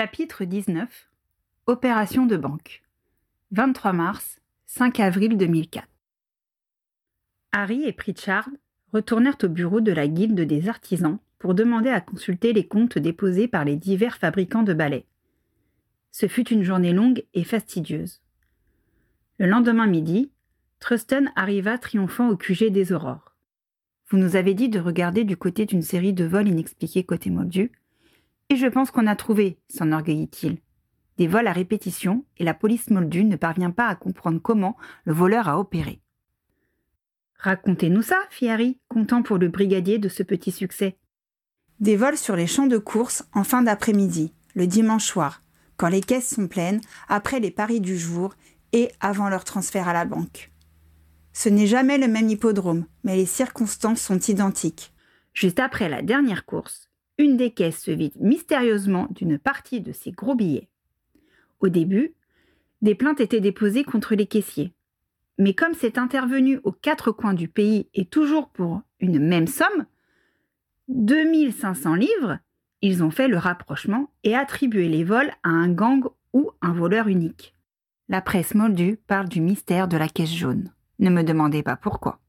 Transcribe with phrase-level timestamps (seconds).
[0.00, 1.08] Chapitre 19
[1.66, 2.84] Opération de banque
[3.50, 5.88] 23 mars, 5 avril 2004
[7.50, 8.48] Harry et Pritchard
[8.92, 13.48] retournèrent au bureau de la Guilde des artisans pour demander à consulter les comptes déposés
[13.48, 15.04] par les divers fabricants de balais.
[16.12, 18.20] Ce fut une journée longue et fastidieuse.
[19.38, 20.30] Le lendemain midi,
[20.78, 23.34] Truston arriva triomphant au QG des Aurores.
[24.10, 27.72] Vous nous avez dit de regarder du côté d'une série de vols inexpliqués côté Moldu,
[28.50, 30.58] et je pense qu'on a trouvé, s'enorgueillit-il.
[31.18, 35.12] Des vols à répétition, et la police Moldu ne parvient pas à comprendre comment le
[35.12, 36.00] voleur a opéré.
[37.38, 40.96] Racontez-nous ça, fit Harry, content pour le brigadier de ce petit succès.
[41.80, 45.42] Des vols sur les champs de course en fin d'après-midi, le dimanche soir,
[45.76, 48.34] quand les caisses sont pleines, après les paris du jour
[48.72, 50.50] et avant leur transfert à la banque.
[51.32, 54.92] Ce n'est jamais le même hippodrome, mais les circonstances sont identiques.
[55.34, 56.87] Juste après la dernière course,
[57.18, 60.68] une des caisses se vide mystérieusement d'une partie de ses gros billets.
[61.60, 62.14] Au début,
[62.80, 64.72] des plaintes étaient déposées contre les caissiers.
[65.36, 69.86] Mais comme c'est intervenu aux quatre coins du pays et toujours pour une même somme,
[70.88, 72.38] 2500 livres,
[72.80, 77.08] ils ont fait le rapprochement et attribué les vols à un gang ou un voleur
[77.08, 77.54] unique.
[78.08, 80.72] La presse moldue parle du mystère de la caisse jaune.
[80.98, 82.20] Ne me demandez pas pourquoi.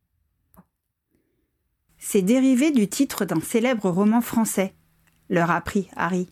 [1.98, 4.74] C'est dérivé du titre d'un célèbre roman français,
[5.30, 6.30] leur apprit Harry.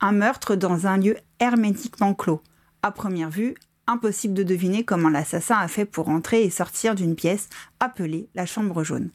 [0.00, 2.42] Un meurtre dans un lieu hermétiquement clos.
[2.82, 3.54] À première vue,
[3.86, 7.48] impossible de deviner comment l'assassin a fait pour entrer et sortir d'une pièce
[7.80, 9.10] appelée la chambre jaune.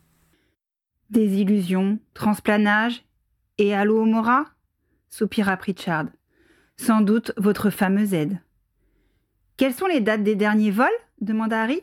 [1.10, 3.06] Des illusions, transplanage
[3.58, 4.46] et Allo Mora
[5.10, 6.08] soupira Pritchard.
[6.76, 8.42] Sans doute votre fameuse aide.
[9.58, 10.90] Quelles sont les dates des derniers vols?
[11.22, 11.82] demanda Harry.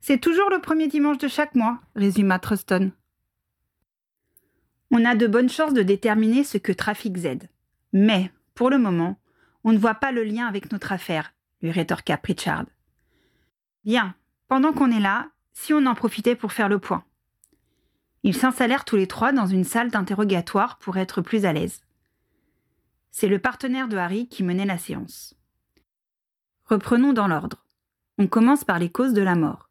[0.00, 2.92] C'est toujours le premier dimanche de chaque mois, résuma Truston.
[4.90, 7.48] On a de bonnes chances de déterminer ce que trafique Z.
[7.92, 9.18] Mais, pour le moment,
[9.64, 12.66] on ne voit pas le lien avec notre affaire, lui rétorqua Pritchard.
[13.84, 14.14] Bien,
[14.48, 17.04] pendant qu'on est là, si on en profitait pour faire le point.
[18.22, 21.80] Ils s'installèrent tous les trois dans une salle d'interrogatoire pour être plus à l'aise.
[23.10, 25.34] C'est le partenaire de Harry qui menait la séance.
[26.64, 27.64] Reprenons dans l'ordre.
[28.18, 29.70] On commence par les causes de la mort.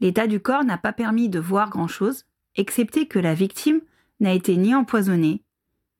[0.00, 2.24] L'état du corps n'a pas permis de voir grand-chose,
[2.56, 3.80] excepté que la victime
[4.22, 5.42] n'a été ni empoisonnée,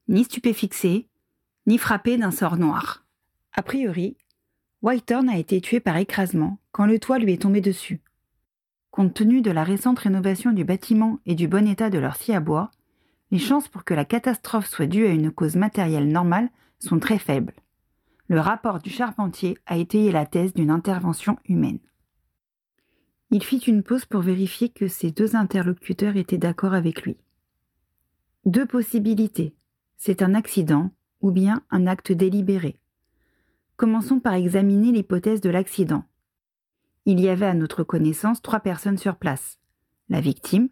[0.08, 1.08] ni stupéfixée,
[1.66, 3.04] ni frappée d'un sort noir.
[3.52, 4.16] A priori,
[4.80, 8.00] Whitehorn a été tué par écrasement quand le toit lui est tombé dessus.
[8.90, 12.32] Compte tenu de la récente rénovation du bâtiment et du bon état de leur scie
[12.32, 12.70] à bois,
[13.30, 17.18] les chances pour que la catastrophe soit due à une cause matérielle normale sont très
[17.18, 17.54] faibles.
[18.28, 21.80] Le rapport du charpentier a étayé la thèse d'une intervention humaine.
[23.30, 27.16] Il fit une pause pour vérifier que ses deux interlocuteurs étaient d'accord avec lui.
[28.44, 29.54] Deux possibilités.
[29.96, 32.76] C'est un accident ou bien un acte délibéré.
[33.76, 36.02] Commençons par examiner l'hypothèse de l'accident.
[37.06, 39.60] Il y avait à notre connaissance trois personnes sur place.
[40.08, 40.70] La victime,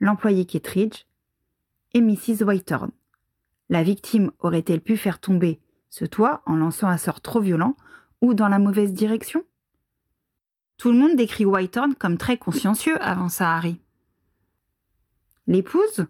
[0.00, 1.04] l'employé Kettridge
[1.92, 2.44] et Mrs.
[2.44, 2.92] Whitehorn.
[3.68, 7.76] La victime aurait-elle pu faire tomber ce toit en lançant un sort trop violent
[8.22, 9.44] ou dans la mauvaise direction?
[10.78, 13.82] Tout le monde décrit Whitehorn comme très consciencieux, avança Harry.
[15.46, 16.06] L'épouse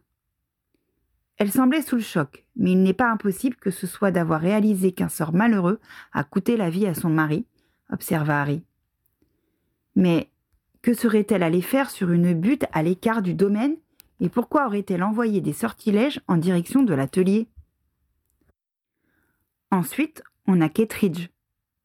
[1.42, 4.92] Elle semblait sous le choc, mais il n'est pas impossible que ce soit d'avoir réalisé
[4.92, 5.80] qu'un sort malheureux
[6.12, 7.46] a coûté la vie à son mari,
[7.90, 8.62] observa Harry.
[9.96, 10.30] Mais
[10.82, 13.74] que serait-elle allée faire sur une butte à l'écart du domaine
[14.20, 17.48] et pourquoi aurait-elle envoyé des sortilèges en direction de l'atelier?
[19.72, 21.28] Ensuite, on a Kettridge,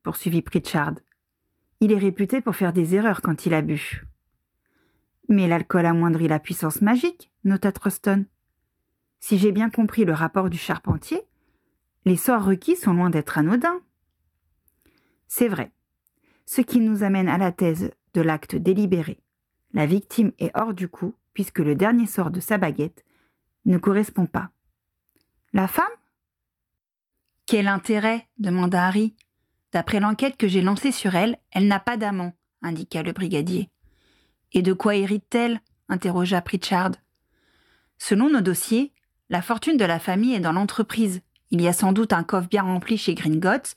[0.03, 0.99] poursuivit Pritchard.
[1.81, 4.05] Il est réputé pour faire des erreurs quand il a bu.
[5.29, 8.27] Mais l'alcool amoindrit la puissance magique, nota Truston.
[9.19, 11.21] Si j'ai bien compris le rapport du charpentier,
[12.05, 13.81] les sorts requis sont loin d'être anodins.
[15.27, 15.71] C'est vrai.
[16.45, 19.19] Ce qui nous amène à la thèse de l'acte délibéré.
[19.73, 23.03] La victime est hors du coup, puisque le dernier sort de sa baguette
[23.65, 24.49] ne correspond pas.
[25.53, 25.85] La femme?
[27.45, 28.27] Quel intérêt?
[28.37, 29.15] demanda Harry.
[29.71, 33.69] D'après l'enquête que j'ai lancée sur elle, elle n'a pas d'amant, indiqua le brigadier.
[34.53, 36.91] Et de quoi hérite-t-elle interrogea Pritchard.
[37.97, 38.93] Selon nos dossiers,
[39.29, 41.21] la fortune de la famille est dans l'entreprise.
[41.49, 43.75] Il y a sans doute un coffre bien rempli chez Gringotts,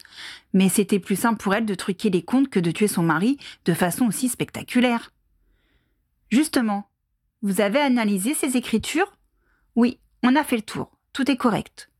[0.52, 3.38] mais c'était plus simple pour elle de truquer les comptes que de tuer son mari
[3.64, 5.12] de façon aussi spectaculaire.
[6.30, 6.88] Justement,
[7.42, 9.16] vous avez analysé ces écritures?
[9.76, 10.90] Oui, on a fait le tour.
[11.12, 11.90] Tout est correct.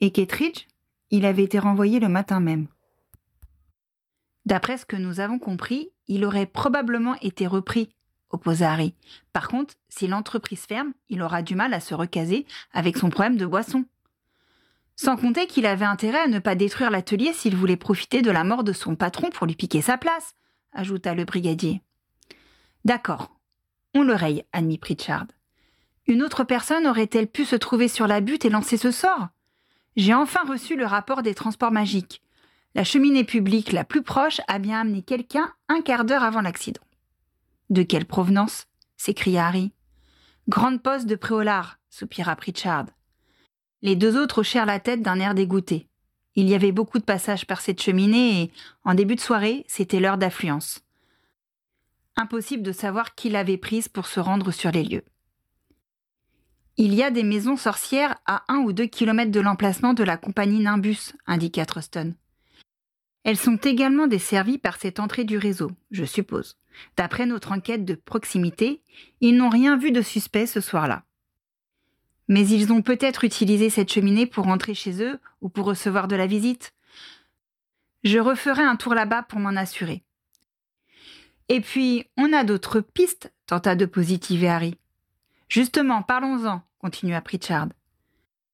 [0.00, 0.66] Et Kettridge?
[1.10, 2.68] Il avait été renvoyé le matin même.
[4.44, 7.90] D'après ce que nous avons compris, il aurait probablement été repris,
[8.30, 8.94] opposa Harry.
[9.32, 13.36] Par contre, si l'entreprise ferme, il aura du mal à se recaser avec son problème
[13.36, 13.84] de boisson.
[14.96, 18.44] Sans compter qu'il avait intérêt à ne pas détruire l'atelier s'il voulait profiter de la
[18.44, 20.34] mort de son patron pour lui piquer sa place,
[20.72, 21.82] ajouta le brigadier.
[22.84, 23.30] D'accord,
[23.94, 25.26] on le raye, admit Pritchard.
[26.06, 29.28] Une autre personne aurait-elle pu se trouver sur la butte et lancer ce sort?
[29.96, 32.22] J'ai enfin reçu le rapport des transports magiques.
[32.74, 36.80] La cheminée publique la plus proche a bien amené quelqu'un un quart d'heure avant l'accident.
[37.70, 38.66] De quelle provenance
[38.96, 39.72] s'écria Harry.
[40.48, 42.86] Grande poste de Préolard, soupira Pritchard.
[43.82, 45.86] Les deux autres hochèrent la tête d'un air dégoûté.
[46.34, 48.52] Il y avait beaucoup de passages par cette cheminée et,
[48.84, 50.80] en début de soirée, c'était l'heure d'affluence.
[52.16, 55.04] Impossible de savoir qui l'avait prise pour se rendre sur les lieux.
[56.78, 60.16] Il y a des maisons sorcières à un ou deux kilomètres de l'emplacement de la
[60.16, 62.14] compagnie Nimbus, indiqua Truston.
[63.28, 66.56] Elles sont également desservies par cette entrée du réseau, je suppose.
[66.96, 68.80] D'après notre enquête de proximité,
[69.20, 71.04] ils n'ont rien vu de suspect ce soir-là.
[72.28, 76.16] Mais ils ont peut-être utilisé cette cheminée pour rentrer chez eux ou pour recevoir de
[76.16, 76.72] la visite.
[78.02, 80.02] Je referai un tour là-bas pour m'en assurer.
[81.50, 84.78] Et puis, on a d'autres pistes, tenta de positiver Harry.
[85.50, 87.68] Justement, parlons-en, continua Pritchard.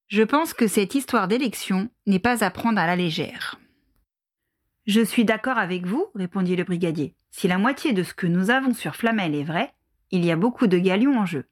[0.08, 3.60] Je pense que cette histoire d'élection n'est pas à prendre à la légère.
[4.86, 7.14] Je suis d'accord avec vous, répondit le brigadier.
[7.30, 9.74] Si la moitié de ce que nous avons sur Flamel est vrai,
[10.10, 11.46] il y a beaucoup de galions en jeu.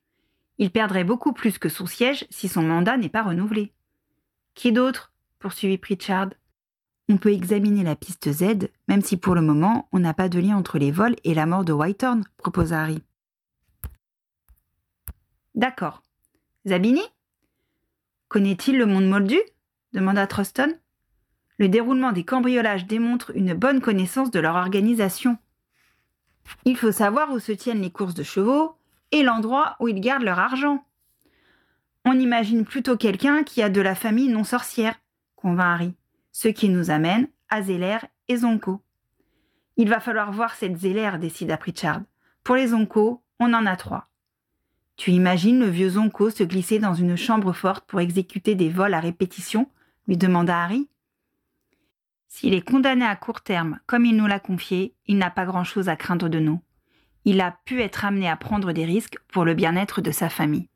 [0.58, 3.73] Il perdrait beaucoup plus que son siège si son mandat n'est pas renouvelé.
[4.55, 5.12] Qui d'autre?
[5.38, 6.29] poursuivit Pritchard.
[7.08, 10.38] On peut examiner la piste Z, même si pour le moment on n'a pas de
[10.38, 13.02] lien entre les vols et la mort de Whitehorn, proposa Harry.
[15.55, 16.02] D'accord.
[16.67, 17.02] Zabini?
[18.29, 19.38] Connaît-il le monde moldu?
[19.93, 20.79] demanda Truston.
[21.62, 25.38] Le déroulement des cambriolages démontre une bonne connaissance de leur organisation.
[26.64, 28.75] Il faut savoir où se tiennent les courses de chevaux,
[29.12, 30.85] et l'endroit où ils gardent leur argent.
[32.05, 34.97] On imagine plutôt quelqu'un qui a de la famille non sorcière,
[35.37, 35.94] convint Harry,
[36.32, 38.82] ce qui nous amène à Zeller et Zonko.
[39.76, 42.00] Il va falloir voir cette Zeller, décida Pritchard.
[42.43, 44.08] Pour les Zonko, on en a trois.
[44.97, 48.94] Tu imagines le vieux Zonko se glisser dans une chambre forte pour exécuter des vols
[48.94, 49.69] à répétition?
[50.08, 50.88] lui demanda Harry.
[52.34, 55.88] S'il est condamné à court terme, comme il nous l'a confié, il n'a pas grand-chose
[55.88, 56.61] à craindre de nous
[57.25, 60.69] il a pu être amené à prendre des risques pour le bien-être de sa famille.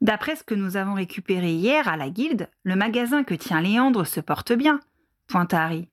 [0.00, 4.06] D'après ce que nous avons récupéré hier à la guilde, le magasin que tient Léandre
[4.06, 4.80] se porte bien,
[5.26, 5.88] pointa Harry.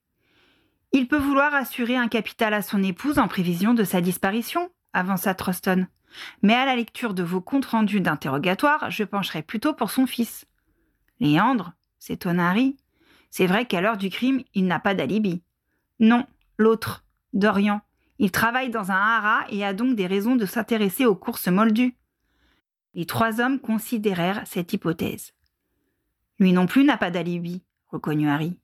[0.92, 5.34] Il peut vouloir assurer un capital à son épouse en prévision de sa disparition, avança
[5.34, 5.88] Troston.
[6.44, 10.46] Mais à la lecture de vos comptes rendus d'interrogatoire, je pencherai plutôt pour son fils.
[11.20, 12.78] Léandre s'étonna Harry.
[13.36, 15.42] C'est vrai qu'à l'heure du crime, il n'a pas d'alibi.
[16.00, 16.28] Non,
[16.60, 17.04] l'autre,
[17.34, 17.82] Dorian,
[18.20, 21.98] il travaille dans un haras et a donc des raisons de s'intéresser aux courses moldues.
[22.94, 25.34] Les trois hommes considérèrent cette hypothèse.
[26.38, 28.60] Lui non plus n'a pas d'alibi, reconnut Harry.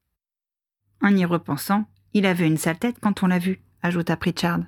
[1.01, 4.59] En y repensant, il avait une sale tête quand on l'a vu, ajouta Pritchard.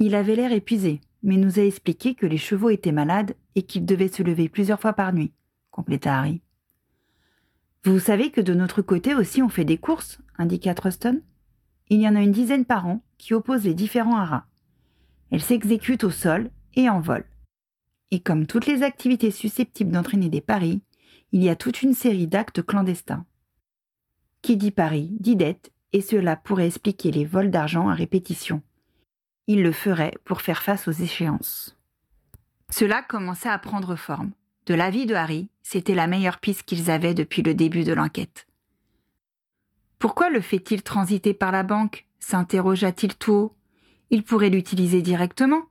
[0.00, 3.86] Il avait l'air épuisé, mais nous a expliqué que les chevaux étaient malades et qu'ils
[3.86, 5.32] devaient se lever plusieurs fois par nuit,
[5.70, 6.42] compléta Harry.
[7.88, 11.22] Vous savez que de notre côté aussi on fait des courses, indiqua Truston
[11.88, 14.44] il y en a une dizaine par an qui opposent les différents haras.
[15.30, 17.24] Elles s'exécutent au sol et en vol.
[18.10, 20.82] Et comme toutes les activités susceptibles d'entraîner des paris,
[21.32, 23.24] il y a toute une série d'actes clandestins.
[24.42, 28.60] Qui dit paris dit dette, et cela pourrait expliquer les vols d'argent à répétition.
[29.46, 31.74] Il le ferait pour faire face aux échéances.
[32.68, 34.32] Cela commençait à prendre forme.
[34.68, 38.46] De l'avis de Harry, c'était la meilleure piste qu'ils avaient depuis le début de l'enquête.
[39.98, 42.04] Pourquoi le fait-il transiter par la banque?
[42.18, 43.56] s'interrogea-t-il tout haut.
[44.10, 45.62] Il pourrait l'utiliser directement.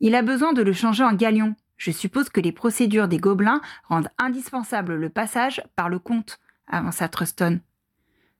[0.00, 1.56] Il a besoin de le changer en galion.
[1.76, 7.10] Je suppose que les procédures des gobelins rendent indispensable le passage par le compte, avança
[7.10, 7.60] Truston.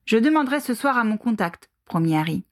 [0.05, 2.43] Je demanderai ce soir à mon contact, promit Harry.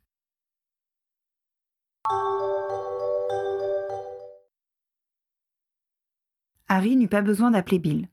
[6.67, 8.09] Harry n'eut pas besoin d'appeler Bill.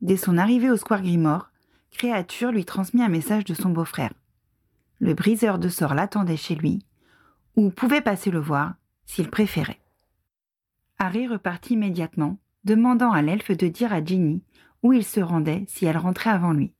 [0.00, 1.50] Dès son arrivée au Square Grimore,
[1.90, 4.12] Créature lui transmit un message de son beau-frère.
[5.00, 6.84] Le briseur de sorts l'attendait chez lui,
[7.56, 8.74] ou pouvait passer le voir
[9.06, 9.80] s'il préférait.
[10.98, 14.42] Harry repartit immédiatement, demandant à l'elfe de dire à Ginny
[14.82, 16.72] où il se rendait si elle rentrait avant lui.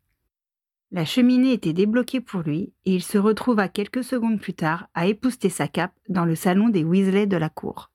[0.90, 5.06] La cheminée était débloquée pour lui et il se retrouva quelques secondes plus tard à
[5.06, 7.90] épousseter sa cape dans le salon des Weasley de la cour.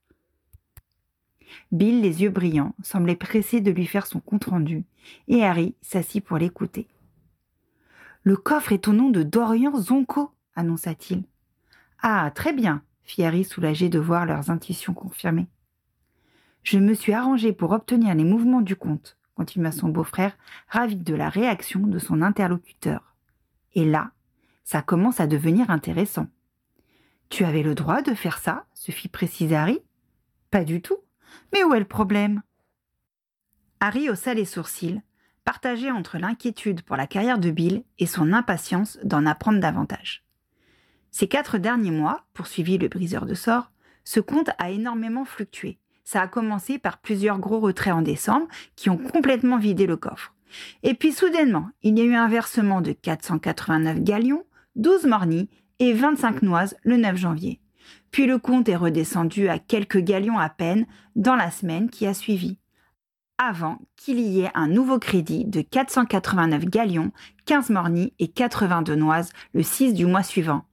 [1.71, 4.85] Bill, les yeux brillants, semblait pressé de lui faire son compte-rendu,
[5.27, 6.87] et Harry s'assit pour l'écouter.
[8.23, 11.23] Le coffre est au nom de Dorian Zonko, annonça-t-il.
[12.01, 15.47] Ah, très bien, fit Harry soulagé de voir leurs intuitions confirmées.
[16.63, 21.13] Je me suis arrangé pour obtenir les mouvements du comte, continua son beau-frère, ravi de
[21.13, 23.15] la réaction de son interlocuteur.
[23.75, 24.11] Et là,
[24.63, 26.27] ça commence à devenir intéressant.
[27.29, 29.79] Tu avais le droit de faire ça se fit préciser Harry.
[30.51, 30.97] Pas du tout.
[31.51, 32.41] Mais où est le problème?
[33.79, 35.01] Harry haussa les sourcils,
[35.43, 40.23] partagé entre l'inquiétude pour la carrière de Bill et son impatience d'en apprendre davantage.
[41.11, 43.71] Ces quatre derniers mois, poursuivit le briseur de sorts,
[44.03, 45.79] ce compte a énormément fluctué.
[46.03, 50.33] Ça a commencé par plusieurs gros retraits en décembre qui ont complètement vidé le coffre.
[50.83, 54.43] Et puis soudainement, il y a eu un versement de 489 galions,
[54.75, 55.49] 12 mornies
[55.79, 57.59] et 25 noises le 9 janvier.
[58.11, 60.85] Puis le compte est redescendu à quelques galions à peine
[61.15, 62.57] dans la semaine qui a suivi.
[63.37, 67.11] Avant qu'il y ait un nouveau crédit de 489 galions,
[67.45, 70.65] 15 mornies et 82 noises le 6 du mois suivant.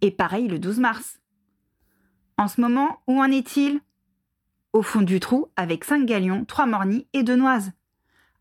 [0.00, 1.18] Et pareil le 12 mars.
[2.36, 3.80] En ce moment, où en est-il?
[4.72, 7.72] Au fond du trou, avec 5 galions, 3 mornies et 2 noises.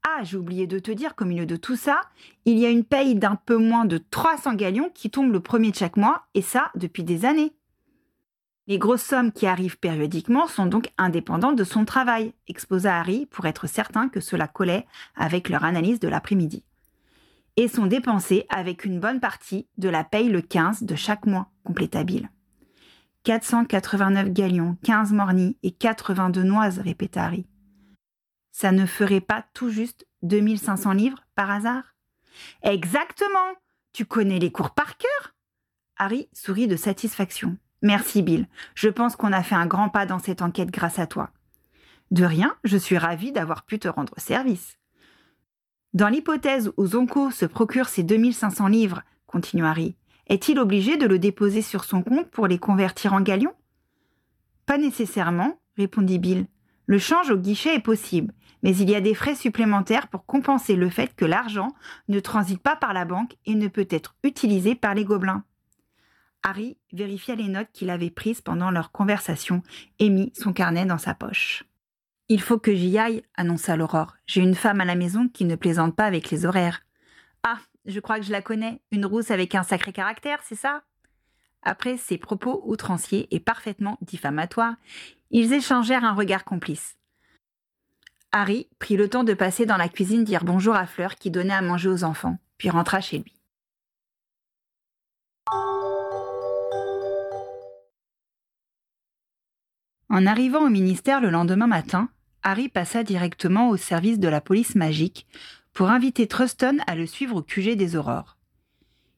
[0.07, 2.01] Ah, j'ai oublié de te dire qu'au milieu de tout ça,
[2.45, 5.71] il y a une paye d'un peu moins de 300 galions qui tombe le premier
[5.71, 7.56] de chaque mois, et ça depuis des années.
[8.67, 13.45] Les grosses sommes qui arrivent périodiquement sont donc indépendantes de son travail, exposa Harry pour
[13.45, 16.63] être certain que cela collait avec leur analyse de l'après-midi.
[17.55, 21.49] Et sont dépensées avec une bonne partie de la paye le 15 de chaque mois,
[21.63, 22.29] compléta Bill.
[23.23, 27.47] 489 galions, 15 mornies et 82 noises, répéta Harry
[28.57, 31.95] ça ne ferait pas tout juste 2500 livres par hasard?
[32.63, 33.53] Exactement
[33.93, 35.35] Tu connais les cours par cœur
[35.95, 37.55] Harry sourit de satisfaction.
[37.81, 41.07] Merci Bill, je pense qu'on a fait un grand pas dans cette enquête grâce à
[41.07, 41.29] toi.
[42.09, 44.77] De rien, je suis ravi d'avoir pu te rendre service.
[45.93, 49.95] Dans l'hypothèse où Zonko se procure ces 2500 livres, continue Harry,
[50.27, 53.53] est-il obligé de le déposer sur son compte pour les convertir en galions?
[54.65, 56.47] Pas nécessairement, répondit Bill.
[56.85, 60.75] Le change au guichet est possible, mais il y a des frais supplémentaires pour compenser
[60.75, 61.69] le fait que l'argent
[62.07, 65.43] ne transite pas par la banque et ne peut être utilisé par les gobelins.
[66.47, 69.63] Harry vérifia les notes qu'il avait prises pendant leur conversation
[69.99, 71.65] et mit son carnet dans sa poche.
[72.29, 74.15] Il faut que j'y aille, annonça l'Aurore.
[74.27, 76.83] J'ai une femme à la maison qui ne plaisante pas avec les horaires.
[77.43, 80.83] Ah, je crois que je la connais, une rousse avec un sacré caractère, c'est ça?
[81.63, 84.75] Après ces propos outranciers et parfaitement diffamatoires,
[85.31, 86.95] ils échangèrent un regard complice.
[88.31, 91.53] Harry prit le temps de passer dans la cuisine dire bonjour à Fleur qui donnait
[91.53, 93.33] à manger aux enfants, puis rentra chez lui.
[100.09, 102.09] En arrivant au ministère le lendemain matin,
[102.43, 105.27] Harry passa directement au service de la police magique
[105.73, 108.37] pour inviter Truston à le suivre au QG des Aurores.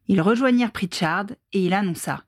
[0.07, 2.23] Ils rejoignirent Pritchard et il annonça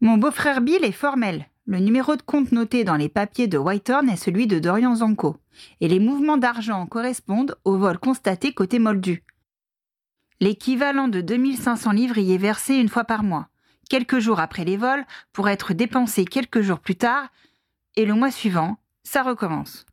[0.00, 1.46] Mon beau-frère Bill est formel.
[1.66, 5.36] Le numéro de compte noté dans les papiers de Whitehorn est celui de Dorian Zanko,
[5.80, 9.24] et les mouvements d'argent correspondent au vol constaté côté Moldu.
[10.40, 13.48] L'équivalent de 2500 livres y est versé une fois par mois,
[13.90, 17.28] quelques jours après les vols, pour être dépensé quelques jours plus tard,
[17.98, 19.84] et le mois suivant, ça recommence.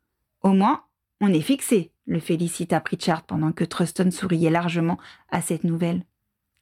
[0.42, 0.84] Au moins,
[1.22, 6.04] on est fixé, le félicita Pritchard pendant que Truston souriait largement à cette nouvelle.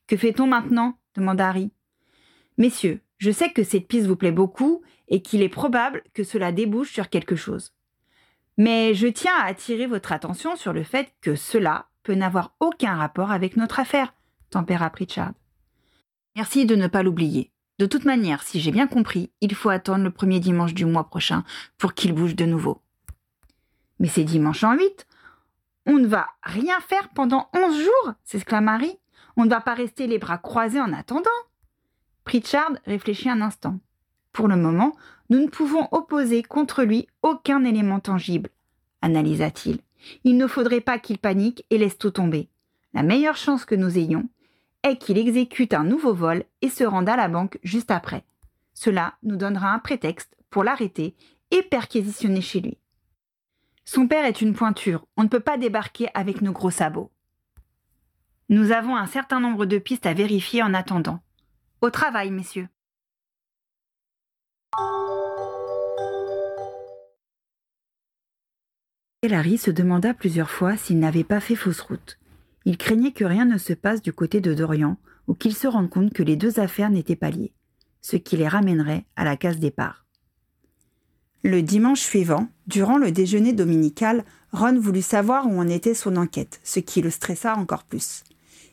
[0.07, 0.97] Que fait-on maintenant?
[1.15, 1.73] demanda Harry.
[2.57, 6.53] Messieurs, je sais que cette piste vous plaît beaucoup et qu'il est probable que cela
[6.53, 7.73] débouche sur quelque chose.
[8.57, 12.95] Mais je tiens à attirer votre attention sur le fait que cela peut n'avoir aucun
[12.95, 14.13] rapport avec notre affaire,
[14.49, 15.33] tempéra Pritchard.
[16.37, 17.52] Merci de ne pas l'oublier.
[17.79, 21.05] De toute manière, si j'ai bien compris, il faut attendre le premier dimanche du mois
[21.05, 21.43] prochain
[21.77, 22.81] pour qu'il bouge de nouveau.
[23.99, 25.07] Mais c'est dimanche en huit.
[25.85, 28.97] On ne va rien faire pendant onze jours, s'exclama Harry.
[29.35, 31.29] On ne va pas rester les bras croisés en attendant.
[32.23, 33.79] Pritchard réfléchit un instant.
[34.31, 34.95] Pour le moment,
[35.29, 38.49] nous ne pouvons opposer contre lui aucun élément tangible,
[39.01, 39.79] analysa-t-il.
[40.23, 42.49] Il ne faudrait pas qu'il panique et laisse tout tomber.
[42.93, 44.27] La meilleure chance que nous ayons
[44.83, 48.25] est qu'il exécute un nouveau vol et se rende à la banque juste après.
[48.73, 51.15] Cela nous donnera un prétexte pour l'arrêter
[51.51, 52.77] et perquisitionner chez lui.
[53.85, 57.11] Son père est une pointure, on ne peut pas débarquer avec nos gros sabots.
[58.49, 61.19] Nous avons un certain nombre de pistes à vérifier en attendant.
[61.81, 62.67] Au travail, messieurs.
[69.23, 72.19] Larry se demanda plusieurs fois s'il n'avait pas fait fausse route.
[72.65, 75.89] Il craignait que rien ne se passe du côté de Dorian ou qu'il se rende
[75.89, 77.53] compte que les deux affaires n'étaient pas liées,
[78.01, 80.05] ce qui les ramènerait à la case départ.
[81.43, 86.61] Le dimanche suivant, durant le déjeuner dominical, Ron voulut savoir où en était son enquête,
[86.63, 88.23] ce qui le stressa encore plus.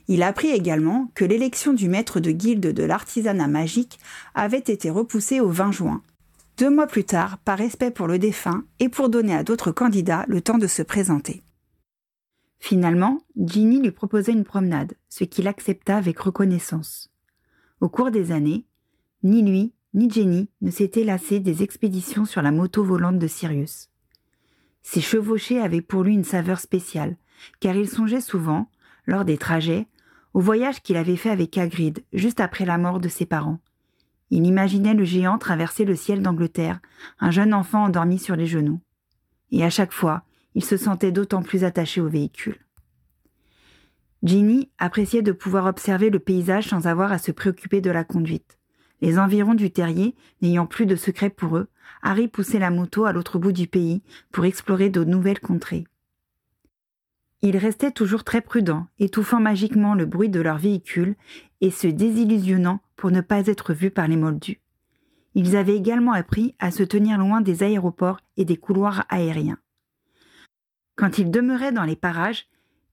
[0.06, 3.98] Il apprit également que l'élection du maître de guilde de l'artisanat magique
[4.34, 6.02] avait été repoussée au 20 juin,
[6.58, 10.24] deux mois plus tard, par respect pour le défunt et pour donner à d'autres candidats
[10.28, 11.42] le temps de se présenter.
[12.60, 17.10] Finalement, Ginny lui proposait une promenade, ce qu'il accepta avec reconnaissance.
[17.80, 18.64] Au cours des années,
[19.22, 23.88] ni lui ni Jenny ne s'étaient lassés des expéditions sur la moto volante de Sirius.
[24.82, 27.16] Ces chevauchées avaient pour lui une saveur spéciale,
[27.58, 28.70] car il songeait souvent,
[29.06, 29.88] lors des trajets,
[30.32, 33.58] au voyage qu'il avait fait avec Hagrid juste après la mort de ses parents.
[34.30, 36.78] Il imaginait le géant traverser le ciel d'Angleterre,
[37.18, 38.80] un jeune enfant endormi sur les genoux.
[39.50, 40.22] Et à chaque fois,
[40.54, 42.58] il se sentait d'autant plus attaché au véhicule.
[44.22, 48.58] Ginny appréciait de pouvoir observer le paysage sans avoir à se préoccuper de la conduite.
[49.00, 51.68] Les environs du terrier n'ayant plus de secret pour eux,
[52.02, 55.84] Harry poussait la moto à l'autre bout du pays pour explorer de nouvelles contrées.
[57.42, 61.16] Il restait toujours très prudent, étouffant magiquement le bruit de leur véhicule
[61.62, 64.60] et se désillusionnant pour ne pas être vus par les moldus.
[65.34, 69.58] Ils avaient également appris à se tenir loin des aéroports et des couloirs aériens.
[70.96, 72.46] Quand ils demeuraient dans les parages,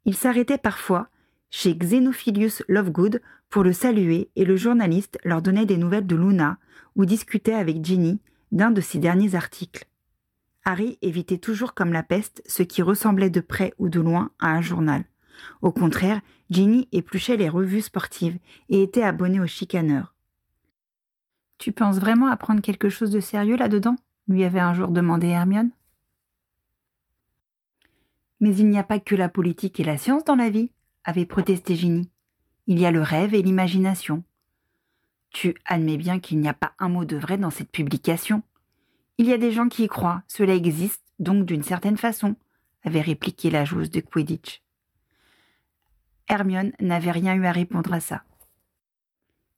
[0.05, 1.09] ils s'arrêtaient parfois
[1.49, 6.57] chez Xenophilius Lovegood pour le saluer et le journaliste leur donnait des nouvelles de Luna
[6.95, 8.19] ou discutait avec Ginny
[8.51, 9.85] d'un de ses derniers articles.
[10.65, 14.49] Harry évitait toujours comme la peste ce qui ressemblait de près ou de loin à
[14.51, 15.05] un journal.
[15.61, 18.37] Au contraire, Ginny épluchait les revues sportives
[18.69, 20.13] et était abonnée au chicaneur.
[21.57, 23.95] Tu penses vraiment apprendre quelque chose de sérieux là-dedans?
[24.27, 25.71] lui avait un jour demandé Hermione.
[28.39, 30.71] Mais il n'y a pas que la politique et la science dans la vie,
[31.03, 32.09] avait protesté Ginny.
[32.67, 34.23] Il y a le rêve et l'imagination.
[35.29, 38.43] Tu admets bien qu'il n'y a pas un mot de vrai dans cette publication.
[39.17, 42.35] Il y a des gens qui y croient, cela existe, donc d'une certaine façon,
[42.83, 44.61] avait répliqué la joueuse de Quidditch.
[46.27, 48.23] Hermione n'avait rien eu à répondre à ça.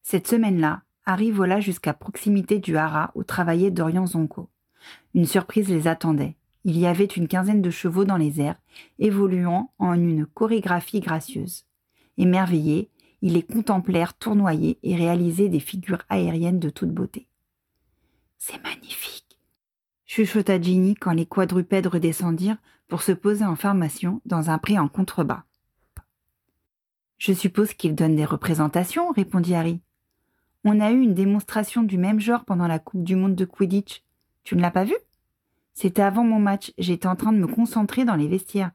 [0.04, 4.50] Cette semaine-là, Harry vola jusqu'à proximité du haras où travaillait Dorian Zonko.
[5.16, 6.36] Une surprise les attendait.
[6.66, 8.60] Il y avait une quinzaine de chevaux dans les airs,
[9.00, 11.66] évoluant en une chorégraphie gracieuse.
[12.18, 12.90] Émerveillés,
[13.22, 17.28] ils les contemplèrent tournoyer et réaliser des figures aériennes de toute beauté.
[18.38, 19.40] C'est magnifique,
[20.06, 24.88] chuchota Ginny quand les quadrupèdes redescendirent pour se poser en formation dans un pré en
[24.88, 25.44] contrebas.
[27.18, 29.82] Je suppose qu'ils donnent des représentations, répondit Harry.
[30.64, 34.04] On a eu une démonstration du même genre pendant la Coupe du Monde de Quidditch.
[34.44, 34.96] Tu ne l'as pas vu
[35.74, 38.72] C'était avant mon match, j'étais en train de me concentrer dans les vestiaires.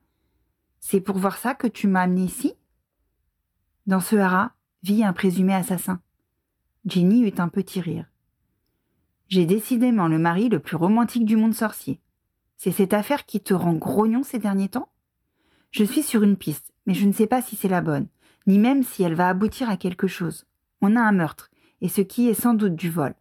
[0.81, 2.55] C'est pour voir ça que tu m'as amené ici?
[3.87, 4.53] Dans ce haras
[4.83, 6.01] vit un présumé assassin.
[6.87, 8.07] Ginny eut un petit rire.
[9.29, 12.01] J'ai décidément le mari le plus romantique du monde sorcier.
[12.57, 14.91] C'est cette affaire qui te rend grognon ces derniers temps?
[15.71, 18.07] Je suis sur une piste, mais je ne sais pas si c'est la bonne,
[18.47, 20.47] ni même si elle va aboutir à quelque chose.
[20.81, 23.15] On a un meurtre, et ce qui est sans doute du vol.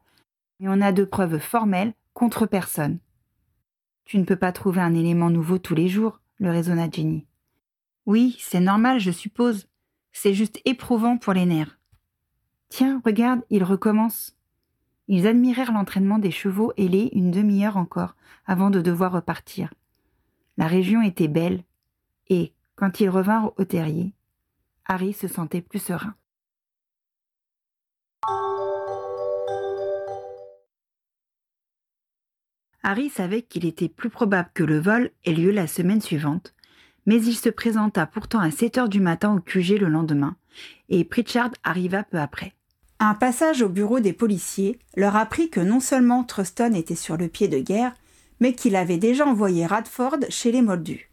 [0.60, 3.00] Mais on a de preuves formelles contre personne.
[4.06, 7.26] Tu ne peux pas trouver un élément nouveau tous les jours, le raisonna Jenny.
[8.06, 9.68] Oui, c'est normal, je suppose.
[10.12, 11.80] C'est juste éprouvant pour les nerfs.
[12.70, 14.36] Tiens, regarde, il recommence.
[15.08, 19.74] Ils admirèrent l'entraînement des chevaux ailés une demi-heure encore, avant de devoir repartir.
[20.58, 21.64] La région était belle,
[22.30, 24.14] et, quand ils revinrent au terrier,
[24.86, 26.16] Harry se sentait plus serein.
[32.84, 36.54] Harry savait qu'il était plus probable que le vol ait lieu la semaine suivante,
[37.06, 40.36] mais il se présenta pourtant à 7 heures du matin au QG le lendemain,
[40.90, 42.54] et Pritchard arriva peu après.
[43.00, 47.28] Un passage au bureau des policiers leur apprit que non seulement Truston était sur le
[47.28, 47.94] pied de guerre,
[48.40, 51.10] mais qu'il avait déjà envoyé Radford chez les Moldus.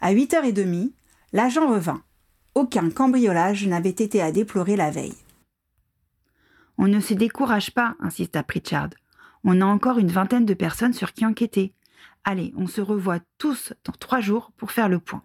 [0.00, 0.94] À huit heures et demie,
[1.32, 2.02] l'agent revint.
[2.54, 5.16] Aucun cambriolage n'avait été à déplorer la veille.
[6.76, 8.90] On ne se décourage pas, insista Pritchard.
[9.44, 11.74] On a encore une vingtaine de personnes sur qui enquêter.
[12.24, 15.24] Allez, on se revoit tous dans trois jours pour faire le point.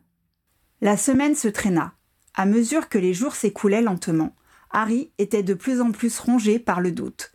[0.82, 1.94] La semaine se traîna.
[2.34, 4.36] À mesure que les jours s'écoulaient lentement,
[4.72, 7.32] Harry était de plus en plus rongé par le doute.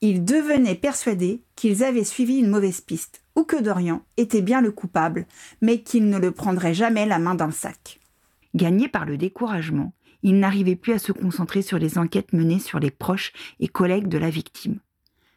[0.00, 4.72] Il devenait persuadé qu'ils avaient suivi une mauvaise piste, ou que Dorian était bien le
[4.72, 5.26] coupable,
[5.60, 8.00] mais qu'il ne le prendrait jamais la main dans le sac.
[8.54, 12.80] Gagné par le découragement, il n'arrivait plus à se concentrer sur les enquêtes menées sur
[12.80, 14.80] les proches et collègues de la victime.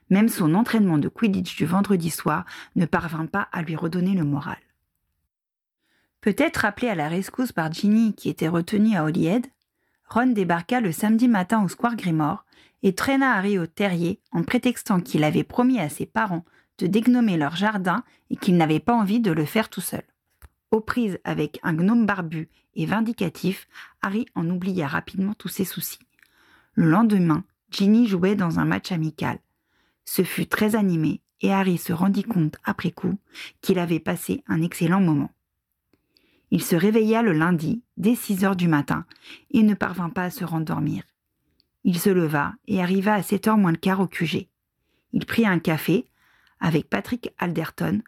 [0.09, 4.23] Même son entraînement de Quidditch du vendredi soir ne parvint pas à lui redonner le
[4.23, 4.57] moral.
[6.21, 9.47] Peut-être appelé à la rescousse par Ginny qui était retenue à Holyhead,
[10.07, 12.45] Ron débarqua le samedi matin au Square Grimoire
[12.83, 16.45] et traîna Harry au terrier en prétextant qu'il avait promis à ses parents
[16.77, 20.03] de dégnomer leur jardin et qu'il n'avait pas envie de le faire tout seul.
[20.71, 23.67] Aux prises avec un gnome barbu et vindicatif,
[24.01, 25.99] Harry en oublia rapidement tous ses soucis.
[26.73, 29.39] Le lendemain, Ginny jouait dans un match amical.
[30.05, 33.17] Ce fut très animé et Harry se rendit compte après coup
[33.61, 35.31] qu'il avait passé un excellent moment.
[36.51, 39.05] Il se réveilla le lundi, dès six heures du matin,
[39.51, 41.03] et ne parvint pas à se rendormir.
[41.83, 44.47] Il se leva et arriva à sept heures moins le quart au QG.
[45.13, 46.05] Il prit un café
[46.59, 48.01] avec Patrick Alderton,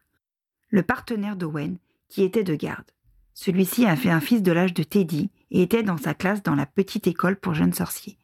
[0.69, 1.77] le partenaire d'Owen,
[2.09, 2.89] qui était de garde.
[3.33, 6.65] Celui-ci avait un fils de l'âge de Teddy et était dans sa classe dans la
[6.65, 8.17] petite école pour jeunes sorciers.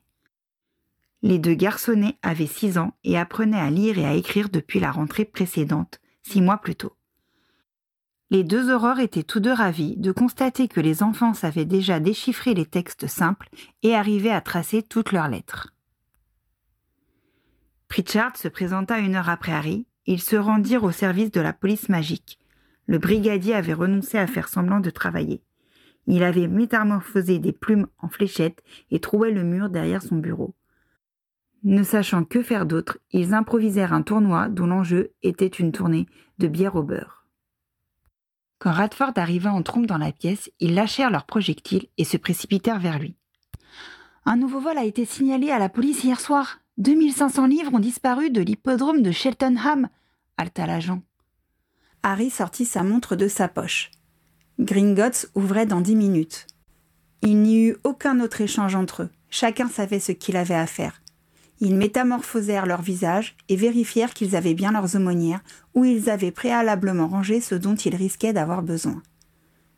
[1.23, 4.91] Les deux garçonnets avaient six ans et apprenaient à lire et à écrire depuis la
[4.91, 6.95] rentrée précédente, six mois plus tôt.
[8.29, 12.53] Les deux aurores étaient tous deux ravis de constater que les enfants savaient déjà déchiffrer
[12.53, 13.49] les textes simples
[13.81, 15.73] et arrivaient à tracer toutes leurs lettres.
[17.87, 21.89] Pritchard se présenta une heure après Harry, ils se rendirent au service de la police
[21.89, 22.37] magique,
[22.85, 25.41] le brigadier avait renoncé à faire semblant de travailler.
[26.05, 30.53] Il avait métamorphosé des plumes en fléchettes et trouait le mur derrière son bureau.
[31.63, 36.07] Ne sachant que faire d'autre, ils improvisèrent un tournoi dont l'enjeu était une tournée
[36.39, 37.25] de bière au beurre.
[38.59, 42.79] Quand Radford arriva en trompe dans la pièce, ils lâchèrent leurs projectiles et se précipitèrent
[42.79, 43.15] vers lui.
[44.25, 46.59] Un nouveau vol a été signalé à la police hier soir.
[46.77, 49.89] 2500 livres ont disparu de l'hippodrome de Cheltenham,
[50.37, 51.01] halta l'agent.
[52.03, 53.91] Harry sortit sa montre de sa poche.
[54.59, 56.47] Gringotts ouvrait dans dix minutes.
[57.21, 59.09] Il n'y eut aucun autre échange entre eux.
[59.29, 61.02] Chacun savait ce qu'il avait à faire.
[61.65, 65.39] Ils métamorphosèrent leurs visages et vérifièrent qu'ils avaient bien leurs aumônières
[65.73, 69.01] où ils avaient préalablement rangé ce dont ils risquaient d'avoir besoin.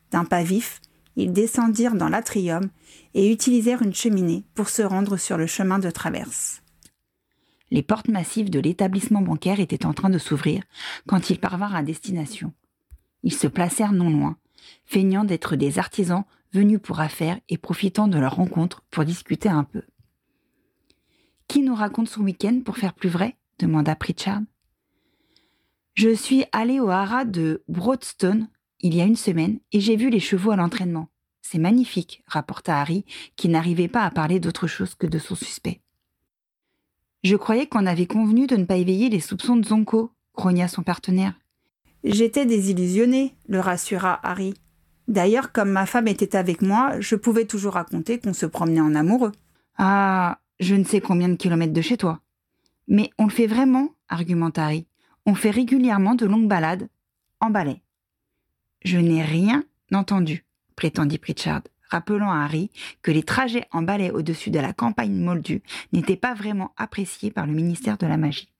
[0.09, 0.81] D'un pas vif,
[1.15, 2.69] ils descendirent dans l'atrium
[3.13, 6.63] et utilisèrent une cheminée pour se rendre sur le chemin de traverse.
[7.69, 10.63] Les portes massives de l'établissement bancaire étaient en train de s'ouvrir
[11.05, 12.51] quand ils parvinrent à destination.
[13.21, 14.37] Ils se placèrent non loin,
[14.85, 19.65] feignant d'être des artisans venus pour affaires et profitant de leur rencontre pour discuter un
[19.65, 19.83] peu.
[21.47, 24.41] Qui nous raconte son week-end pour faire plus vrai demanda Pritchard.
[25.93, 28.49] Je suis allé au haras de Broadstone
[28.81, 31.09] il y a une semaine et j'ai vu les chevaux à l'entraînement.
[31.41, 33.05] C'est magnifique, rapporta Harry,
[33.35, 35.81] qui n'arrivait pas à parler d'autre chose que de son suspect.
[37.23, 40.83] Je croyais qu'on avait convenu de ne pas éveiller les soupçons de Zonko, grogna son
[40.83, 41.33] partenaire.
[42.03, 44.53] J'étais désillusionné, le rassura Harry.
[45.07, 48.93] D'ailleurs, comme ma femme était avec moi, je pouvais toujours raconter qu'on se promenait en
[48.93, 49.31] amoureux.
[49.77, 52.21] Ah, je ne sais combien de kilomètres de chez toi.
[52.87, 54.87] Mais on le fait vraiment, argumenta Harry.
[55.25, 56.87] On fait régulièrement de longues balades
[57.39, 57.81] en balai.
[58.83, 64.49] Je n'ai rien entendu, prétendit Pritchard rappelant à Harry que les trajets en balai au-dessus
[64.49, 65.63] de la campagne moldue
[65.93, 68.51] n'étaient pas vraiment appréciés par le ministère de la Magie.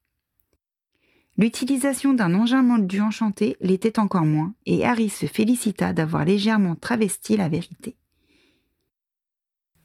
[1.38, 7.36] L'utilisation d'un engin moldu enchanté l'était encore moins, et Harry se félicita d'avoir légèrement travesti
[7.36, 7.98] la vérité.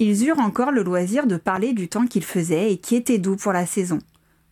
[0.03, 3.37] Ils eurent encore le loisir de parler du temps qu'il faisait et qui était doux
[3.37, 3.99] pour la saison,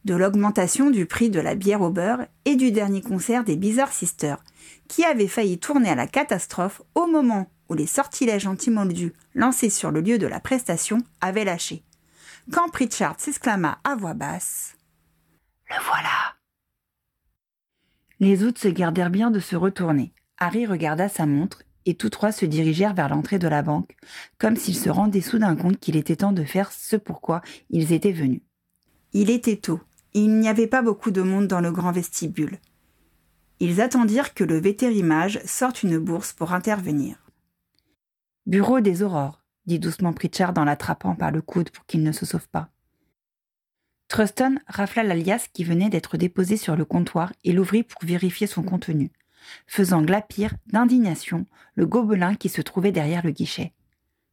[0.05, 3.95] de l'augmentation du prix de la bière au beurre et du dernier concert des Bizarre
[3.95, 4.45] Sisters,
[4.89, 9.91] qui avait failli tourner à la catastrophe au moment où les sortilèges antimoldus lancés sur
[9.91, 11.83] le lieu de la prestation avaient lâché.
[12.53, 14.77] Quand Pritchard s'exclama à voix basse
[15.71, 16.37] Le voilà
[18.21, 20.13] Les autres se gardèrent bien de se retourner.
[20.37, 23.97] Harry regarda sa montre et tous trois se dirigèrent vers l'entrée de la banque,
[24.39, 28.13] comme s'ils se rendaient soudain compte qu'il était temps de faire ce pourquoi ils étaient
[28.13, 28.43] venus.
[29.13, 29.81] Il était tôt,
[30.15, 32.59] il n'y avait pas beaucoup de monde dans le grand vestibule.
[33.61, 37.17] Ils attendirent que le vétérimage sorte une bourse pour intervenir.
[38.47, 42.25] Bureau des aurores, dit doucement Pritchard en l'attrapant par le coude pour qu'il ne se
[42.25, 42.71] sauve pas.
[44.09, 48.63] Truston rafla l'alias qui venait d'être déposé sur le comptoir et l'ouvrit pour vérifier son
[48.63, 49.11] contenu,
[49.67, 53.73] faisant glapir d'indignation le gobelin qui se trouvait derrière le guichet.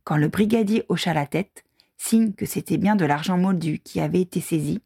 [0.03, 1.63] Quand le brigadier hocha la tête,
[1.97, 4.81] signe que c'était bien de l'argent moldu qui avait été saisi,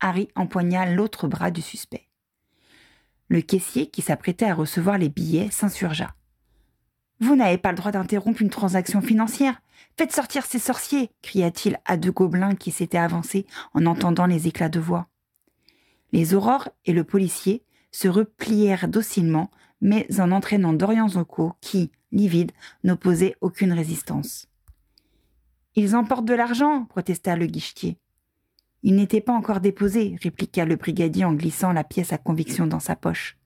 [0.00, 2.08] Harry empoigna l'autre bras du suspect.
[3.28, 6.14] Le caissier, qui s'apprêtait à recevoir les billets, s'insurgea.
[7.20, 9.60] Vous n'avez pas le droit d'interrompre une transaction financière.
[9.96, 14.70] Faites sortir ces sorciers cria-t-il à deux gobelins qui s'étaient avancés en entendant les éclats
[14.70, 15.08] de voix.
[16.12, 22.52] Les aurores et le policier se replièrent docilement, mais en entraînant Dorian Zoko, qui, livide,
[22.84, 24.46] n'opposait aucune résistance.
[25.76, 27.98] Ils emportent de l'argent, protesta le guichetier.
[28.82, 32.80] Il n'était pas encore déposé, répliqua le brigadier en glissant la pièce à conviction dans
[32.80, 33.36] sa poche.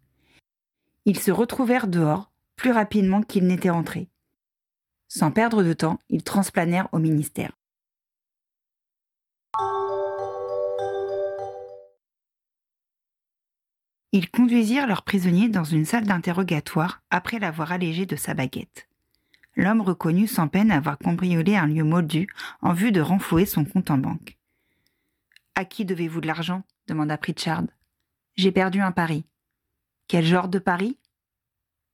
[1.05, 4.09] Ils se retrouvèrent dehors, plus rapidement qu'ils n'étaient entrés.
[5.09, 7.53] Sans perdre de temps, ils transplanèrent au ministère.
[14.15, 18.89] Ils conduisirent leur prisonnier dans une salle d'interrogatoire après l'avoir allégé de sa baguette.
[19.57, 22.29] L'homme reconnut sans peine avoir cambriolé un lieu moldu
[22.63, 24.39] en vue de renflouer son compte en banque.
[25.57, 26.63] À qui devez-vous de l'argent?
[26.87, 27.65] demanda Pritchard.
[28.37, 29.25] J'ai perdu un pari.
[30.07, 30.97] Quel genre de pari?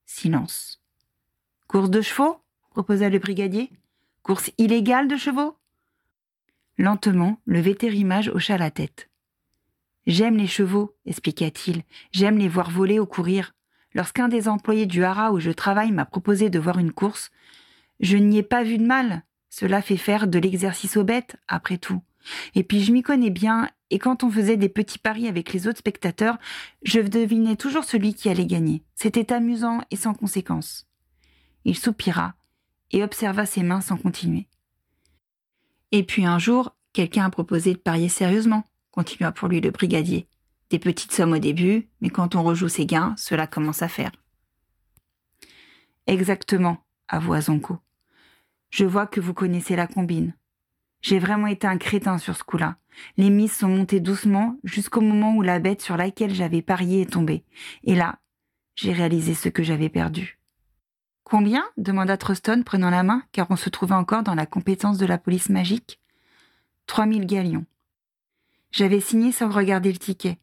[0.05, 0.83] Silence.
[1.69, 2.37] Course de chevaux?
[2.69, 3.73] proposa le brigadier.
[4.23, 5.57] Course illégale de chevaux?
[6.77, 9.10] Lentement, le vétérimage hocha la tête.
[10.07, 11.83] J'aime les chevaux, expliqua-t-il.
[12.13, 13.55] J'aime les voir voler ou courir.
[13.95, 17.31] Lorsqu'un des employés du haras où je travaille m'a proposé de voir une course,
[17.99, 19.25] je n'y ai pas vu de mal.
[19.51, 22.03] Cela fait faire de l'exercice aux bêtes, après tout.
[22.55, 25.67] Et puis je m'y connais bien, et quand on faisait des petits paris avec les
[25.67, 26.39] autres spectateurs,
[26.83, 28.83] je devinais toujours celui qui allait gagner.
[28.95, 30.87] C'était amusant et sans conséquence.
[31.65, 32.35] Il soupira
[32.93, 34.47] et observa ses mains sans continuer.
[35.93, 38.65] Et puis un jour, quelqu'un a proposé de parier sérieusement,
[39.01, 40.29] continua pour lui le brigadier.
[40.69, 44.13] Des petites sommes au début, mais quand on rejoue ses gains, cela commence à faire.
[46.07, 47.79] Exactement, avoua Zonko.
[48.69, 50.35] Je vois que vous connaissez la combine.
[51.01, 52.77] J'ai vraiment été un crétin sur ce coup-là.
[53.17, 57.13] Les mises sont montées doucement jusqu'au moment où la bête sur laquelle j'avais parié est
[57.13, 57.43] tombée.
[57.85, 58.19] Et là,
[58.75, 60.39] j'ai réalisé ce que j'avais perdu.
[61.25, 65.07] Combien demanda Truston, prenant la main, car on se trouvait encore dans la compétence de
[65.07, 66.01] la police magique.
[66.87, 67.65] Trois mille galions.
[68.73, 70.39] J'avais signé sans regarder le ticket.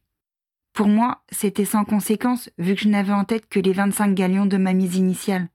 [0.74, 4.46] Pour moi, c'était sans conséquence, vu que je n'avais en tête que les vingt-cinq galions
[4.46, 5.50] de ma mise initiale.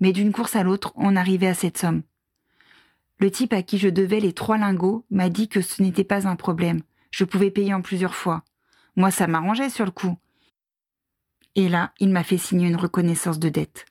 [0.00, 2.02] Mais d'une course à l'autre, on arrivait à cette somme.
[3.18, 6.28] Le type à qui je devais les trois lingots m'a dit que ce n'était pas
[6.28, 6.82] un problème.
[7.10, 8.44] Je pouvais payer en plusieurs fois.
[8.94, 10.16] Moi, ça m'arrangeait sur le coup.
[11.56, 13.86] Et là, il m'a fait signer une reconnaissance de dette.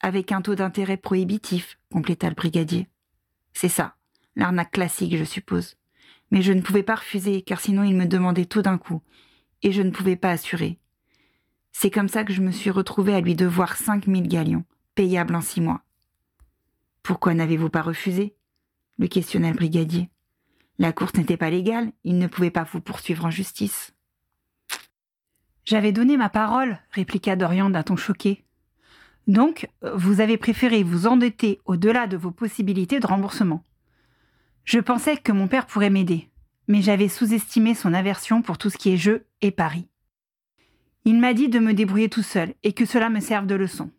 [0.00, 2.88] Avec un taux d'intérêt prohibitif, compléta le brigadier.
[3.52, 3.96] C'est ça,
[4.34, 5.77] l'arnaque classique, je suppose.
[6.30, 9.02] Mais je ne pouvais pas refuser, car sinon il me demandait tout d'un coup,
[9.62, 10.78] et je ne pouvais pas assurer.
[11.72, 14.64] C'est comme ça que je me suis retrouvé à lui devoir cinq mille galions,
[14.94, 15.82] payables en six mois.
[17.02, 18.34] Pourquoi n'avez-vous pas refusé?
[18.98, 20.10] le questionna le brigadier.
[20.78, 23.94] La course n'était pas légale, il ne pouvait pas vous poursuivre en justice.
[25.64, 28.44] J'avais donné ma parole, répliqua Dorian d'un ton choqué.
[29.26, 33.64] Donc, vous avez préféré vous endetter au-delà de vos possibilités de remboursement.
[34.68, 36.28] Je pensais que mon père pourrait m'aider,
[36.66, 39.88] mais j'avais sous-estimé son aversion pour tout ce qui est jeu et paris.
[41.06, 43.90] Il m'a dit de me débrouiller tout seul et que cela me serve de leçon.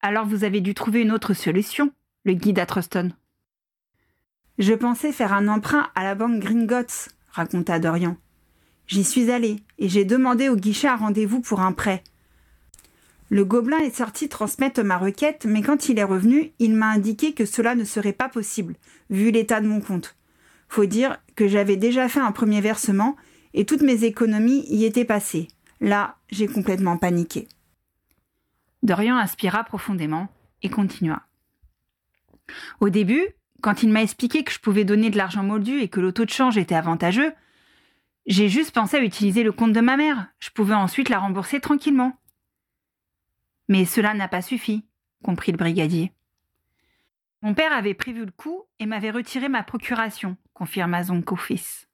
[0.00, 1.92] Alors vous avez dû trouver une autre solution,
[2.24, 3.12] le guide à Truston.
[4.56, 8.16] Je pensais faire un emprunt à la banque Gringotts, raconta Dorian.
[8.86, 12.02] J'y suis allé et j'ai demandé au guichet un rendez-vous pour un prêt.
[13.34, 17.32] Le gobelin est sorti transmettre ma requête, mais quand il est revenu, il m'a indiqué
[17.32, 18.76] que cela ne serait pas possible,
[19.10, 20.14] vu l'état de mon compte.
[20.68, 23.16] Faut dire que j'avais déjà fait un premier versement
[23.52, 25.48] et toutes mes économies y étaient passées.
[25.80, 27.48] Là, j'ai complètement paniqué.
[28.84, 30.28] Dorian aspira profondément
[30.62, 31.24] et continua.
[32.78, 33.26] Au début,
[33.62, 36.24] quand il m'a expliqué que je pouvais donner de l'argent moldu et que le taux
[36.24, 37.32] de change était avantageux,
[38.26, 40.28] j'ai juste pensé à utiliser le compte de ma mère.
[40.38, 42.16] Je pouvais ensuite la rembourser tranquillement.
[43.68, 44.84] Mais cela n'a pas suffi,
[45.22, 46.12] comprit le brigadier.
[47.42, 51.88] Mon père avait prévu le coup et m'avait retiré ma procuration, confirma Zonko fils.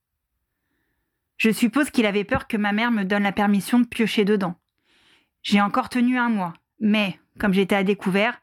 [1.39, 4.57] Je suppose qu'il avait peur que ma mère me donne la permission de piocher dedans.
[5.43, 8.41] J'ai encore tenu un mois, mais, comme j'étais à découvert,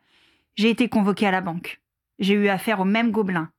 [0.55, 1.79] j'ai été convoqué à la banque.
[2.19, 3.51] J'ai eu affaire au même gobelin.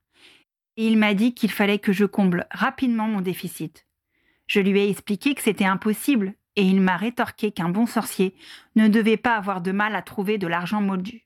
[0.75, 3.87] Et il m'a dit qu'il fallait que je comble rapidement mon déficit.
[4.47, 8.35] Je lui ai expliqué que c'était impossible, et il m'a rétorqué qu'un bon sorcier
[8.75, 11.25] ne devait pas avoir de mal à trouver de l'argent moldu.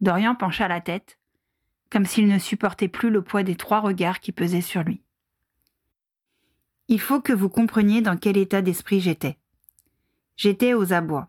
[0.00, 1.18] Dorian pencha la tête,
[1.90, 5.02] comme s'il ne supportait plus le poids des trois regards qui pesaient sur lui.
[6.88, 9.38] Il faut que vous compreniez dans quel état d'esprit j'étais.
[10.36, 11.28] J'étais aux abois.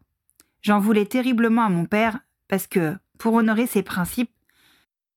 [0.62, 4.32] J'en voulais terriblement à mon père parce que, pour honorer ses principes,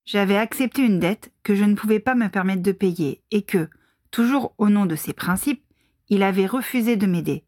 [0.04, 3.68] j'avais accepté une dette que je ne pouvais pas me permettre de payer et que,
[4.10, 5.64] toujours au nom de ses principes,
[6.08, 7.45] il avait refusé de m'aider.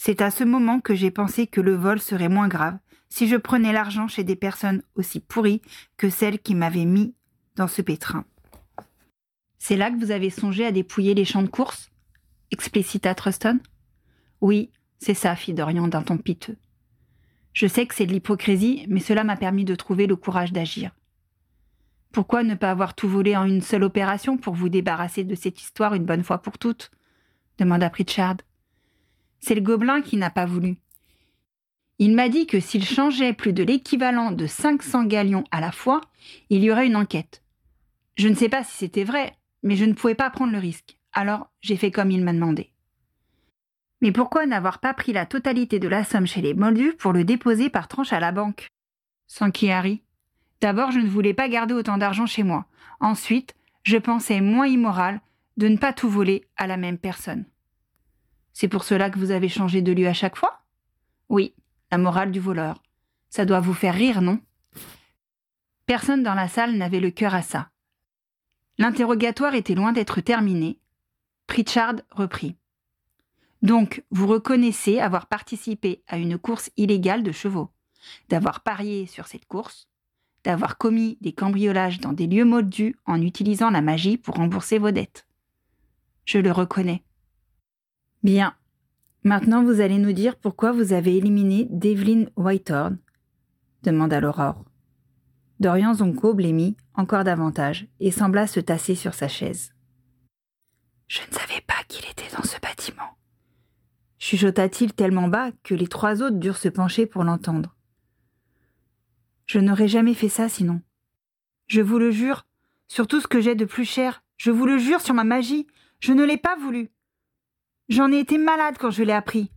[0.00, 3.34] C'est à ce moment que j'ai pensé que le vol serait moins grave si je
[3.34, 5.60] prenais l'argent chez des personnes aussi pourries
[5.96, 7.16] que celles qui m'avaient mis
[7.56, 8.24] dans ce pétrin.
[9.58, 11.90] C'est là que vous avez songé à dépouiller les champs de course?
[12.52, 13.58] Explicita Truston?
[14.40, 16.56] Oui, c'est ça, fit Dorian d'un ton piteux.
[17.52, 20.92] Je sais que c'est de l'hypocrisie, mais cela m'a permis de trouver le courage d'agir.
[22.12, 25.60] Pourquoi ne pas avoir tout volé en une seule opération pour vous débarrasser de cette
[25.60, 26.92] histoire une bonne fois pour toutes?
[27.58, 28.36] demanda Pritchard.
[29.40, 30.76] C'est le gobelin qui n'a pas voulu.
[31.98, 36.00] Il m'a dit que s'il changeait plus de l'équivalent de 500 galions à la fois,
[36.48, 37.42] il y aurait une enquête.
[38.16, 40.96] Je ne sais pas si c'était vrai, mais je ne pouvais pas prendre le risque.
[41.12, 42.70] Alors j'ai fait comme il m'a demandé.
[44.00, 47.24] Mais pourquoi n'avoir pas pris la totalité de la somme chez les Moldus pour le
[47.24, 48.68] déposer par tranche à la banque?
[49.52, 50.02] Qui Harry?
[50.60, 52.66] D'abord, je ne voulais pas garder autant d'argent chez moi.
[53.00, 55.20] Ensuite, je pensais moins immoral
[55.56, 57.44] de ne pas tout voler à la même personne.
[58.60, 60.64] C'est pour cela que vous avez changé de lieu à chaque fois?
[61.28, 61.54] Oui,
[61.92, 62.82] la morale du voleur.
[63.30, 64.40] Ça doit vous faire rire, non?
[65.86, 67.70] Personne dans la salle n'avait le cœur à ça.
[68.76, 70.80] L'interrogatoire était loin d'être terminé.
[71.46, 72.56] Pritchard reprit.
[73.62, 77.70] Donc, vous reconnaissez avoir participé à une course illégale de chevaux,
[78.28, 79.86] d'avoir parié sur cette course,
[80.42, 84.90] d'avoir commis des cambriolages dans des lieux moldus en utilisant la magie pour rembourser vos
[84.90, 85.28] dettes.
[86.24, 87.04] Je le reconnais.
[88.22, 88.54] Bien.
[89.24, 92.98] Maintenant, vous allez nous dire pourquoi vous avez éliminé Devlin Whitehorn
[93.82, 94.64] demanda l'Aurore.
[95.60, 99.72] Dorian Zonko blémit encore davantage et sembla se tasser sur sa chaise.
[101.08, 103.18] Je ne savais pas qu'il était dans ce bâtiment
[104.28, 107.74] chuchota-t-il tellement bas que les trois autres durent se pencher pour l'entendre.
[109.46, 110.82] Je n'aurais jamais fait ça sinon.
[111.66, 112.46] Je vous le jure,
[112.88, 115.66] sur tout ce que j'ai de plus cher, je vous le jure sur ma magie,
[116.00, 116.90] je ne l'ai pas voulu.
[117.88, 119.50] J'en ai été malade quand je l'ai appris.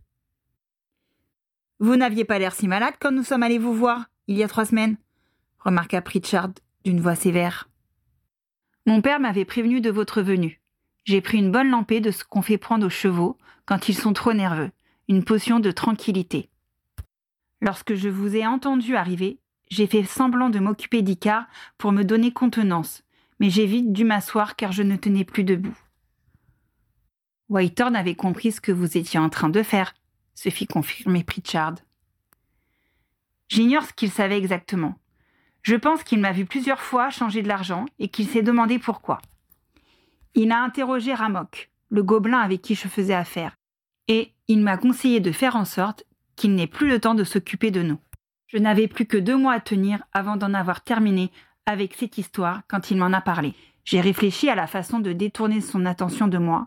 [1.80, 4.48] Vous n'aviez pas l'air si malade quand nous sommes allés vous voir, il y a
[4.48, 4.96] trois semaines,
[5.58, 6.48] remarqua Pritchard
[6.84, 7.68] d'une voix sévère.
[8.86, 10.62] Mon père m'avait prévenu de votre venue.
[11.04, 14.14] J'ai pris une bonne lampée de ce qu'on fait prendre aux chevaux quand ils sont
[14.14, 14.70] trop nerveux,
[15.08, 16.48] une potion de tranquillité.
[17.60, 21.44] Lorsque je vous ai entendu arriver, j'ai fait semblant de m'occuper d'Icar
[21.76, 23.02] pour me donner contenance,
[23.40, 25.76] mais j'ai vite dû m'asseoir car je ne tenais plus debout.
[27.52, 29.92] Whitehorn avait compris ce que vous étiez en train de faire,
[30.34, 31.74] se fit confirmer Pritchard.
[33.48, 34.94] J'ignore ce qu'il savait exactement.
[35.60, 39.20] Je pense qu'il m'a vu plusieurs fois changer de l'argent et qu'il s'est demandé pourquoi.
[40.34, 43.54] Il a interrogé Ramok, le gobelin avec qui je faisais affaire,
[44.08, 46.04] et il m'a conseillé de faire en sorte
[46.36, 47.98] qu'il n'ait plus le temps de s'occuper de nous.
[48.46, 51.30] Je n'avais plus que deux mois à tenir avant d'en avoir terminé
[51.66, 53.52] avec cette histoire quand il m'en a parlé.
[53.84, 56.66] J'ai réfléchi à la façon de détourner son attention de moi.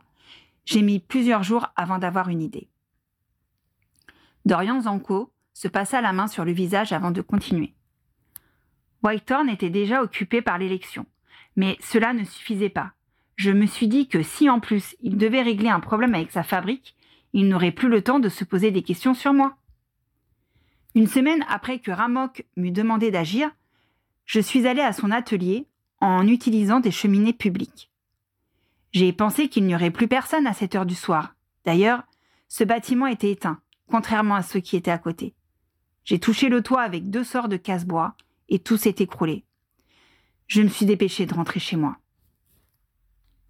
[0.65, 2.69] J'ai mis plusieurs jours avant d'avoir une idée.
[4.45, 7.73] Dorian Zanko se passa la main sur le visage avant de continuer.
[9.03, 11.05] Whitehorn était déjà occupé par l'élection,
[11.55, 12.95] mais cela ne suffisait pas
[13.35, 16.43] je me suis dit que si en plus il devait régler un problème avec sa
[16.43, 16.95] fabrique,
[17.33, 19.57] il n'aurait plus le temps de se poser des questions sur moi.
[20.95, 23.51] Une semaine après que Ramok m'eut demandé d'agir,
[24.25, 25.67] je suis allé à son atelier
[25.99, 27.91] en utilisant des cheminées publiques.
[28.95, 31.35] J'ai pensé qu'il n'y aurait plus personne à cette heure du soir.
[31.65, 32.03] D'ailleurs,
[32.47, 33.59] ce bâtiment était éteint,
[33.91, 35.35] contrairement à ceux qui étaient à côté.
[36.05, 38.15] J'ai touché le toit avec deux sorts de casse-bois
[38.47, 39.43] et tout s'est écroulé.
[40.47, 41.97] Je me suis dépêché de rentrer chez moi.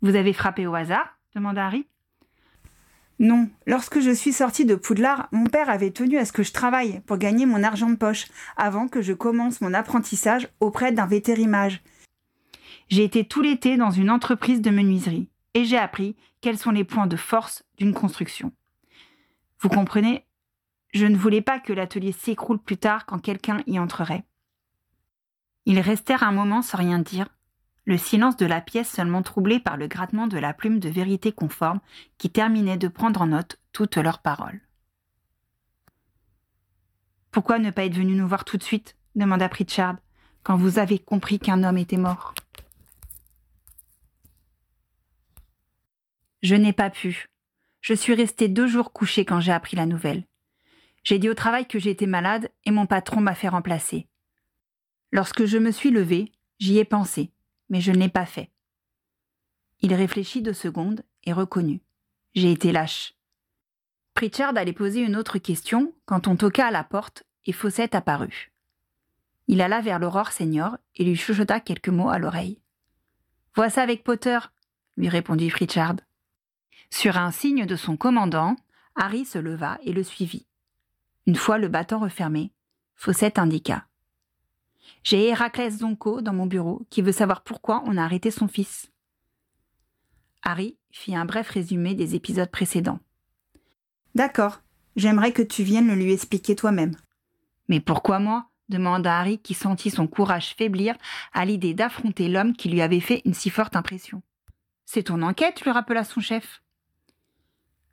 [0.02, 1.86] Vous avez frappé au hasard demanda Harry.
[3.20, 6.54] Non, lorsque je suis sortie de Poudlard, mon père avait tenu à ce que je
[6.54, 8.26] travaille pour gagner mon argent de poche
[8.58, 11.84] avant que je commence mon apprentissage auprès d'un vétérimage.
[12.90, 16.84] J'ai été tout l'été dans une entreprise de menuiserie et j'ai appris quels sont les
[16.84, 18.52] points de force d'une construction.
[19.60, 20.28] Vous comprenez,
[20.94, 24.26] je ne voulais pas que l'atelier s'écroule plus tard quand quelqu'un y entrerait.
[25.66, 27.28] Ils restèrent un moment sans rien dire,
[27.86, 31.32] le silence de la pièce seulement troublé par le grattement de la plume de vérité
[31.32, 31.80] conforme
[32.18, 34.62] qui terminait de prendre en note toutes leurs paroles.
[37.32, 38.96] Pourquoi ne pas être venu nous voir tout de suite?
[39.16, 39.98] demanda Pritchard,
[40.44, 42.34] quand vous avez compris qu'un homme était mort.
[46.46, 47.26] Je n'ai pas pu.
[47.82, 50.28] Je suis resté deux jours couché quand j'ai appris la nouvelle.
[51.04, 54.08] J'ai dit au travail que j'étais malade et mon patron m'a fait remplacer.
[55.12, 57.32] Lorsque je me suis levé, j'y ai pensé
[57.70, 58.52] mais je ne l'ai pas fait.
[59.80, 61.82] Il réfléchit deux secondes et reconnut.
[62.36, 63.16] J'ai été lâche.
[64.14, 68.54] Pritchard allait poser une autre question quand on toqua à la porte et Fawcett apparut.
[69.48, 72.62] Il alla vers l'Aurore Seigneur et lui chuchota quelques mots à l'oreille.
[73.56, 74.38] Vois ça avec Potter,
[74.96, 75.96] lui répondit Pritchard.
[76.90, 78.56] Sur un signe de son commandant,
[78.96, 80.48] Harry se leva et le suivit.
[81.28, 82.52] Une fois le battant refermé,
[82.96, 83.86] Fawcett indiqua.
[85.04, 88.92] J'ai Héraclès Zonko dans mon bureau qui veut savoir pourquoi on a arrêté son fils.
[90.44, 93.00] Harry fit un bref résumé des épisodes précédents.
[94.14, 94.62] D'accord,
[94.96, 96.96] j'aimerais que tu viennes le lui expliquer toi-même.
[97.68, 98.50] Mais pourquoi moi?
[98.70, 100.96] demanda Harry qui sentit son courage faiblir
[101.34, 104.24] à l'idée d'affronter l'homme qui lui avait fait une si forte impression.
[104.86, 106.64] C'est ton enquête, lui rappela son chef.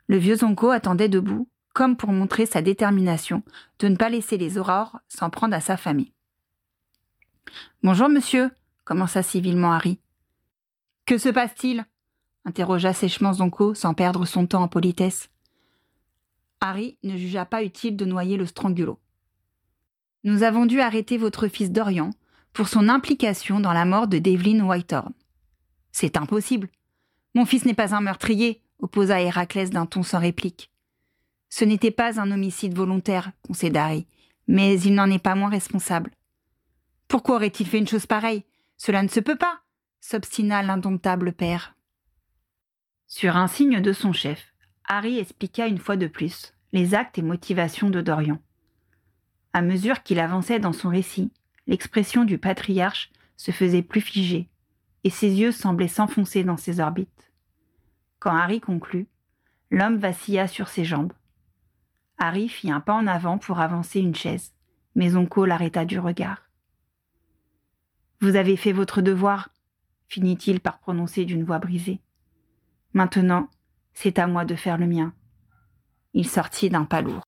[0.07, 3.43] Le vieux Zonko attendait debout, comme pour montrer sa détermination
[3.79, 6.13] de ne pas laisser les aurores s'en prendre à sa famille.
[7.81, 8.51] Bonjour, monsieur,
[8.83, 9.99] commença civilement Harry.
[11.05, 11.85] Que se passe-t-il?
[12.45, 15.29] interrogea sèchement Zonko sans perdre son temps en politesse.
[16.61, 18.99] Harry ne jugea pas utile de noyer le strangulo.
[20.23, 22.11] Nous avons dû arrêter votre fils Dorian
[22.53, 25.13] pour son implication dans la mort de Devlin Whitehorn.
[25.91, 26.69] C'est impossible.
[27.35, 30.71] Mon fils n'est pas un meurtrier, opposa Héraclès d'un ton sans réplique.
[31.49, 34.07] Ce n'était pas un homicide volontaire, concéda Harry,
[34.47, 36.11] Mais il n'en est pas moins responsable.
[37.07, 38.43] Pourquoi aurait-il fait une chose pareille?
[38.77, 39.61] Cela ne se peut pas,
[40.01, 41.75] s'obstina l'indomptable père.
[43.07, 44.53] Sur un signe de son chef,
[44.87, 48.39] Harry expliqua une fois de plus les actes et motivations de Dorian.
[49.53, 51.31] À mesure qu'il avançait dans son récit,
[51.67, 54.49] l'expression du patriarche se faisait plus figée,
[55.03, 57.31] et ses yeux semblaient s'enfoncer dans ses orbites.
[58.23, 59.09] Quand Harry conclut,
[59.69, 61.11] l'homme vacilla sur ses jambes.
[62.17, 64.53] Harry fit un pas en avant pour avancer une chaise,
[64.95, 66.41] mais Onco l'arrêta du regard.
[68.21, 69.49] Vous avez fait votre devoir,
[70.07, 71.99] finit-il par prononcer d'une voix brisée.
[72.93, 73.49] Maintenant,
[73.91, 75.13] c'est à moi de faire le mien.
[76.13, 77.25] Il sortit d'un pas lourd.